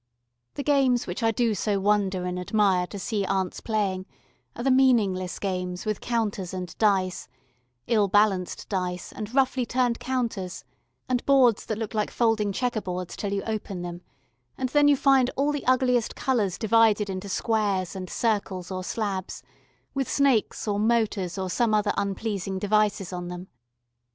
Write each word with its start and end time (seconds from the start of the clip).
The 0.55 0.63
games 0.63 1.05
which 1.05 1.21
I 1.21 1.29
do 1.29 1.53
so 1.53 1.79
'wonder 1.79 2.25
and 2.25 2.39
admire' 2.39 2.87
to 2.87 2.97
see 2.97 3.23
aunts 3.23 3.59
playing 3.59 4.07
are 4.55 4.63
the 4.63 4.71
meaningless 4.71 5.37
games 5.37 5.85
with 5.85 6.01
counters 6.01 6.55
and 6.55 6.75
dice: 6.79 7.27
ill 7.85 8.07
balanced 8.07 8.67
dice 8.67 9.11
and 9.11 9.31
roughly 9.35 9.63
turned 9.63 9.99
counters 9.99 10.65
and 11.07 11.23
boards 11.27 11.67
that 11.67 11.77
look 11.77 11.93
like 11.93 12.09
folding 12.09 12.51
chequer 12.51 12.81
boards 12.81 13.15
till 13.15 13.31
you 13.31 13.43
open 13.43 13.83
them, 13.83 14.01
and 14.57 14.69
then 14.69 14.87
you 14.87 14.97
find 14.97 15.29
all 15.35 15.51
the 15.51 15.67
ugliest 15.67 16.15
colours 16.15 16.57
divided 16.57 17.07
into 17.07 17.29
squares 17.29 17.95
and 17.95 18.09
circles 18.09 18.71
or 18.71 18.83
slabs, 18.83 19.43
with 19.93 20.09
snakes 20.09 20.67
or 20.67 20.79
motors 20.79 21.37
or 21.37 21.47
some 21.47 21.75
other 21.75 21.93
unpleasing 21.95 22.57
devices 22.57 23.13
on 23.13 23.27
them. 23.27 23.49